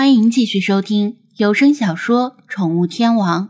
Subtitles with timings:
[0.00, 3.48] 欢迎继续收听有声小说《宠物天王》，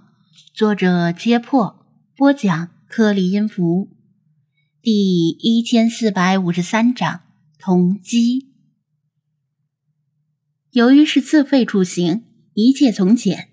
[0.52, 3.88] 作者：揭破，播讲：颗粒音符，
[4.82, 7.20] 第一千四百五十三章
[7.56, 8.48] 同机。
[10.72, 12.24] 由于是自费出行，
[12.54, 13.50] 一切从简，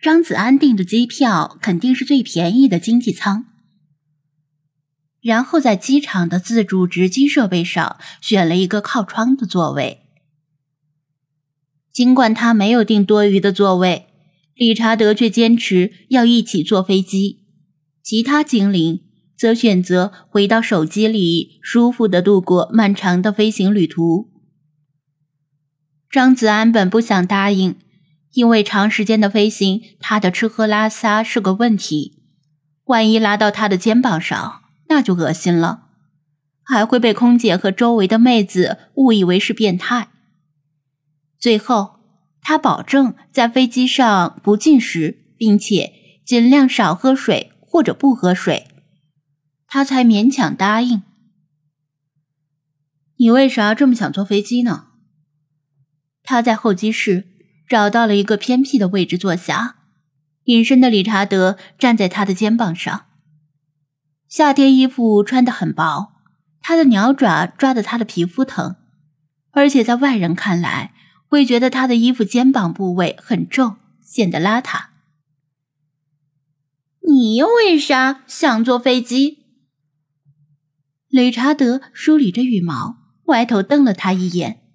[0.00, 3.44] 张子安订的机票肯定是最便宜的经济舱，
[5.20, 9.99] 然后在机场的自助值机设备上选了一个靠窗的座位。
[11.92, 14.06] 尽管他没有订多余的座位，
[14.54, 17.44] 理查德却坚持要一起坐飞机。
[18.02, 19.00] 其他精灵
[19.36, 24.28] 则选择回到手机里，舒服的度过漫长的飞行旅途。
[26.10, 27.76] 张子安本不想答应，
[28.32, 32.18] 因为长时间的飞行，他的吃喝拉撒是个问题。
[32.86, 35.84] 万一拉到他的肩膀上，那就恶心了，
[36.64, 40.08] 还会被空姐和周围的妹子误以为是变态。
[41.40, 42.00] 最后，
[42.42, 48.68] 他保证在飞机上不进食，并且尽量少喝水或者不喝水，
[49.66, 51.02] 他才勉强答应。
[53.16, 54.88] 你为啥这么想坐飞机呢？
[56.22, 57.26] 他在候机室
[57.66, 59.76] 找到了一个偏僻的位置坐下，
[60.44, 63.06] 隐身的理查德站在他的肩膀上。
[64.28, 66.12] 夏天衣服穿得很薄，
[66.60, 68.76] 他的鸟爪抓得他的皮肤疼，
[69.52, 70.92] 而且在外人看来。
[71.30, 74.86] 会觉得他的衣服肩膀部位很重，显得邋遢。
[77.06, 79.38] 你又为啥想坐飞机？
[81.06, 84.68] 理查德梳理着羽毛，歪头瞪了他一眼，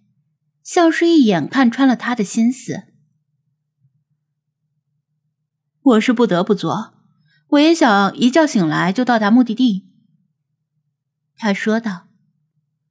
[0.63, 2.83] 像是一眼看穿了他的心思。
[5.81, 6.93] 我是不得不坐，
[7.49, 9.89] 我也想一觉醒来就到达目的地。
[11.35, 12.07] 他说道。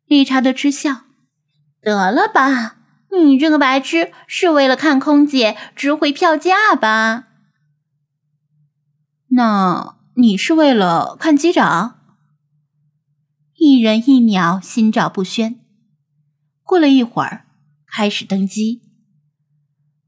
[0.05, 1.07] 理查德嗤笑
[1.81, 2.83] ：“得了吧。”
[3.23, 7.29] 你这个白痴是为了看空姐值回票价吧？
[9.29, 11.99] 那你是为了看机长？
[13.57, 15.61] 一人一鸟心照不宣。
[16.63, 17.47] 过了一会儿，
[17.87, 18.83] 开始登机。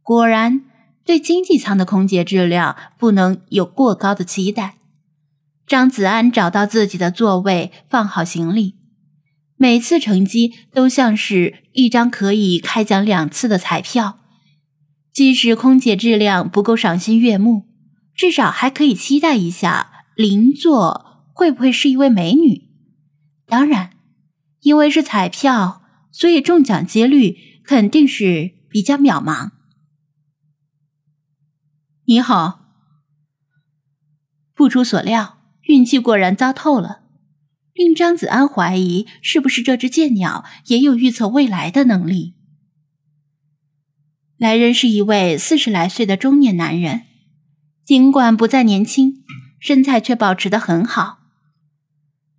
[0.03, 0.65] 果然，
[1.05, 4.77] 对经济舱的空姐质量不能有过高的期待。
[5.67, 8.77] 张子安找到自己的座位，放好行李。
[9.57, 14.19] 每次乘机都像是一张可以开奖两次的彩票，
[15.13, 17.65] 即使空姐质量不够赏心悦目，
[18.15, 22.69] 至少还可以期待一下邻座会不会是一位美女。
[23.47, 23.93] 当然，
[24.61, 29.53] 因为是彩票，所以中奖几率肯定是比较渺茫。
[32.05, 32.61] 你好，
[34.55, 37.06] 不出所料，运气果然糟透了。
[37.77, 42.35] 令张子安怀疑，是不是这只剑鸟也有预测未来的能力？
[44.39, 47.03] 来人是一位四十来岁的中年男人，
[47.85, 49.23] 尽管不再年轻，
[49.61, 51.19] 身材却保持得很好，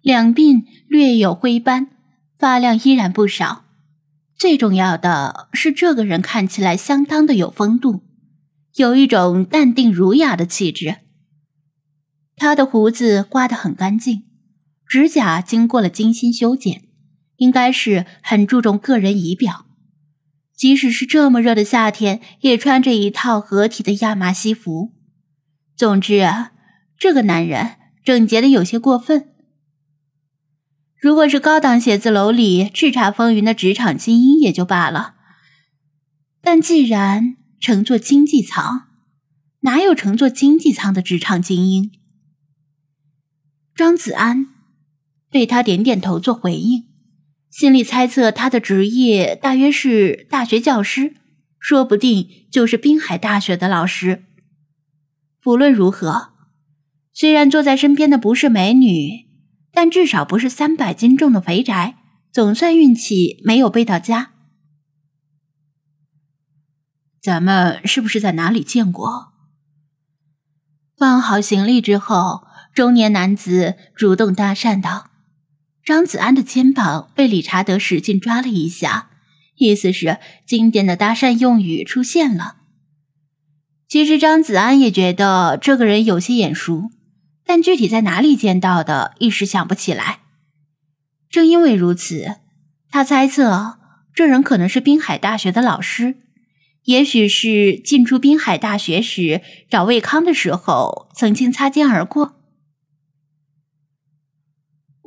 [0.02, 1.90] 两鬓略有灰斑，
[2.40, 3.66] 发量依然不少。
[4.36, 8.02] 最重要的是，这个人看起来相当的有风度，
[8.76, 10.98] 有一种淡定儒雅的气质。
[12.36, 14.27] 他的胡子刮得很干净。
[14.88, 16.84] 指甲经过了精心修剪，
[17.36, 19.66] 应该是很注重个人仪表。
[20.56, 24.94] 即使是这么热的夏天，也穿着一套合体的亚麻西服。
[25.76, 26.54] 总之啊，
[26.98, 29.30] 这个男人整洁的有些过分。
[31.00, 35.14] 如果是高档写字楼里叱咤风云的职场精英也就罢了，
[36.42, 38.88] 但既然乘坐经济舱，
[39.60, 41.92] 哪有乘坐经济舱的职场精英？
[43.76, 44.48] 张子安。
[45.38, 46.88] 对他点点头做回应，
[47.52, 51.14] 心里猜测他的职业大约是大学教师，
[51.60, 54.24] 说不定就是滨海大学的老师。
[55.44, 56.30] 不论如何，
[57.14, 59.28] 虽然坐在身边的不是美女，
[59.72, 62.00] 但至少不是三百斤重的肥宅，
[62.32, 64.32] 总算运气没有背到家。
[67.22, 69.34] 咱们是不是在哪里见过？
[70.98, 75.12] 放好行李之后，中年男子主动搭讪道。
[75.88, 79.10] 张子安的肩膀被理查德使劲抓了一下，
[79.56, 82.58] 意思是经典的搭讪用语出现了。
[83.88, 86.90] 其实张子安也觉得这个人有些眼熟，
[87.46, 90.20] 但具体在哪里见到的，一时想不起来。
[91.30, 92.36] 正因为如此，
[92.92, 93.80] 他猜测
[94.14, 96.18] 这人可能是滨海大学的老师，
[96.84, 102.37] 也许是进出滨海大学时找魏康的时候曾经擦肩而过。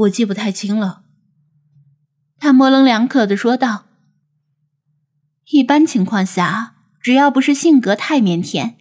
[0.00, 1.02] 我记不太清了，
[2.38, 3.84] 他模棱两可的说道。
[5.50, 8.76] 一般情况下，只要不是性格太腼腆，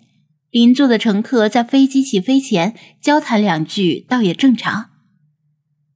[0.50, 4.92] 邻座的乘客在飞机起飞前交谈两句，倒也正常。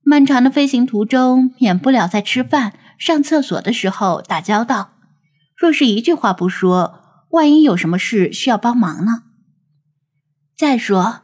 [0.02, 4.96] 漫长的飞行途中，免不了在吃饭、上厕所的时候打交道。
[5.56, 9.24] 若是一句话不说，万一有什么事需要帮忙呢？
[10.58, 11.23] 再说，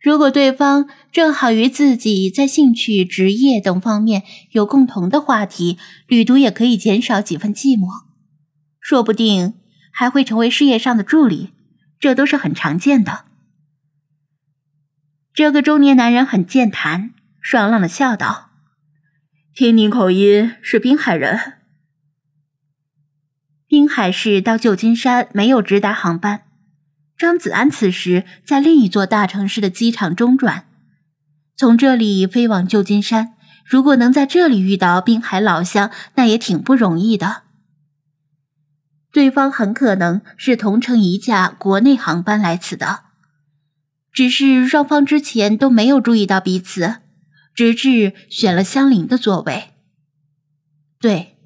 [0.00, 5.76] 如果对方正好与自己在兴趣、职业等方面有共同的话题，
[6.06, 8.04] 旅途也可以减少几分寂寞，
[8.80, 9.54] 说不定
[9.92, 11.50] 还会成为事业上的助理，
[11.98, 13.26] 这都是很常见的。
[15.34, 17.12] 这个中年男人很健谈，
[17.42, 18.50] 爽朗的笑道
[19.54, 21.58] ：“听你口音是滨海人。”
[23.68, 26.49] 滨海市到旧金山没有直达航班。
[27.20, 30.64] 张子安此时在另一座大城市的机场中转，
[31.54, 33.34] 从这里飞往旧金山。
[33.66, 37.42] 如果能在这里遇到滨海老乡，那也挺不容易的。
[39.12, 43.00] 对方很可能是同乘一架国内航班来此的，
[44.10, 47.00] 只是双方之前都没有注意到彼此，
[47.54, 49.74] 直至选了相邻的座位。
[50.98, 51.36] 对，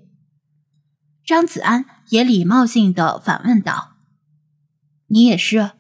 [1.27, 3.94] 张子安也礼貌性的反问道。
[5.07, 5.73] 你也是，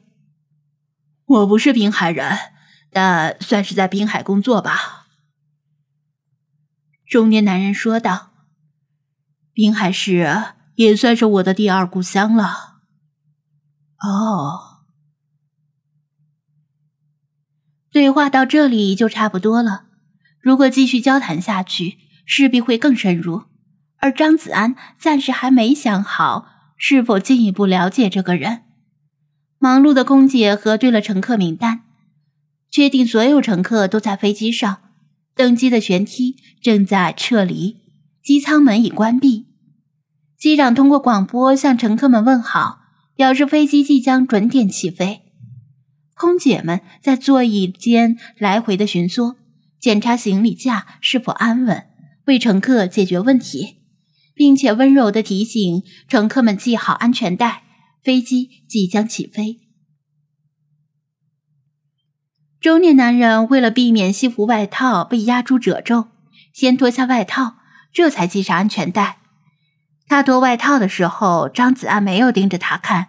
[1.24, 2.38] 我不是滨海人，
[2.90, 5.06] 但算是在滨海工作吧。”
[7.08, 8.32] 中年男人说道
[9.52, 12.80] ，“滨海市也算是我的第二故乡了。”
[14.04, 14.84] 哦，
[17.90, 19.86] 对话到这里就差不多了。
[20.40, 23.44] 如果继续交谈下去，势必会更深入，
[23.98, 26.46] 而张子安暂时还没想好
[26.76, 28.63] 是否进一步了解这个人。
[29.64, 31.84] 忙碌的空姐核对了乘客名单，
[32.70, 34.76] 确定所有乘客都在飞机上。
[35.34, 37.78] 登机的舷梯正在撤离，
[38.22, 39.46] 机舱门已关闭。
[40.38, 42.80] 机长通过广播向乘客们问好，
[43.16, 45.22] 表示飞机即将准点起飞。
[46.14, 49.36] 空姐们在座椅间来回的巡逻，
[49.80, 51.86] 检查行李架是否安稳，
[52.26, 53.78] 为乘客解决问题，
[54.34, 57.63] 并且温柔的提醒乘客们系好安全带。
[58.04, 59.60] 飞机即将起飞。
[62.60, 66.08] 中年男人为了避免西服外套被压出褶皱，
[66.52, 67.56] 先脱下外套，
[67.92, 69.18] 这才系上安全带。
[70.06, 73.08] 他脱外套的时候，张子安没有盯着他看，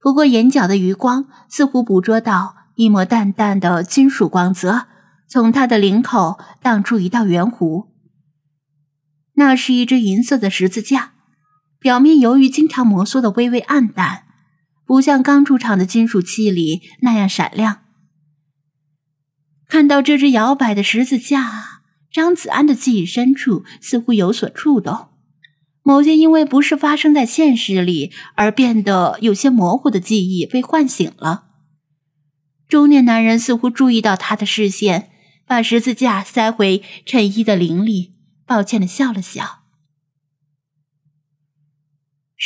[0.00, 4.86] 不过眼角的余光似乎捕捉到一抹淡淡的金属光泽，
[5.28, 7.86] 从他的领口荡出一道圆弧。
[9.34, 11.12] 那是一只银色的十字架。
[11.80, 14.24] 表面由于经常摩挲的微微暗淡，
[14.84, 17.78] 不像刚出厂的金属器里那样闪亮。
[19.66, 21.80] 看到这只摇摆的十字架，
[22.12, 25.08] 张子安的记忆深处似乎有所触动，
[25.82, 31.44] 某些因为不是发生在现实里而变得有些模糊的记忆被唤醒了。
[32.68, 35.10] 中年男人似乎注意到他的视线，
[35.46, 38.12] 把十字架塞回衬衣的领里，
[38.44, 39.59] 抱歉的笑了笑。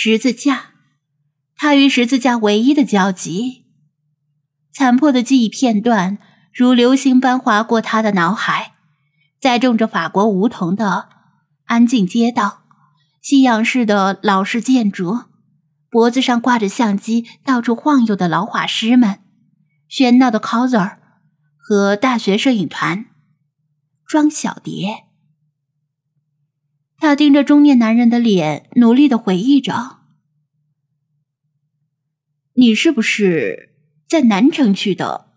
[0.07, 0.75] 十字架，
[1.57, 3.65] 他与十字架唯一的交集。
[4.71, 6.19] 残破的记忆片段
[6.53, 8.75] 如流星般划过他的脑海，
[9.41, 11.09] 在种着法国梧桐的
[11.65, 12.65] 安静街道，
[13.23, 15.21] 西洋式的老式建筑，
[15.89, 19.21] 脖子上挂着相机到处晃悠的老画师们，
[19.89, 20.99] 喧闹的 coser
[21.57, 23.07] 和大学摄影团，
[24.07, 25.05] 庄小蝶。
[27.05, 29.99] 他盯着中年男人的脸，努力的回忆着
[32.57, 33.75] ：“你是不是
[34.09, 35.35] 在南城区的？”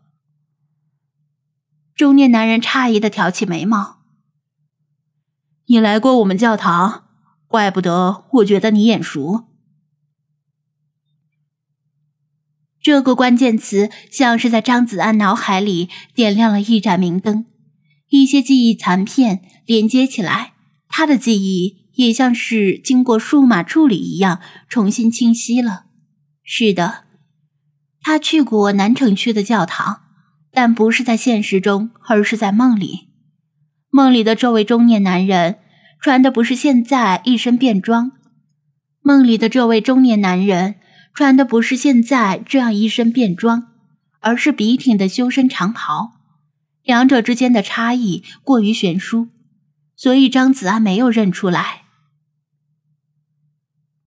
[1.94, 3.98] 中年男人诧异的挑起眉毛
[5.68, 7.10] ：“你来过我们教堂，
[7.48, 9.48] 怪不得我觉得你眼熟。”
[12.80, 17.46] 这个关键词像是在张子安脑海里点亮了一盏明灯，
[18.08, 20.54] 一些记忆残片连接起来。
[20.98, 25.84] 他的记忆也像是经过数码处理一样重新清晰了。
[26.44, 27.04] 是的，
[28.02, 30.02] 他去过南城区的教堂，
[30.52, 33.10] 但不是在现实中，而是在梦里。
[33.92, 35.58] 梦里的这位中年男人
[36.02, 38.14] 穿的不是现在一身便装，
[39.04, 40.78] 梦里的这位中年男人
[41.14, 43.68] 穿的不是现在这样一身便装，
[44.20, 46.14] 而是笔挺的修身长袍。
[46.82, 49.28] 两者之间的差异过于悬殊。
[49.98, 51.87] 所以张子安没有认出来。